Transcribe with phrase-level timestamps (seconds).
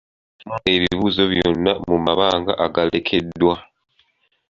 [0.37, 3.55] Ddamu ebibuuzo byonna mu mabanga agalekeddwa.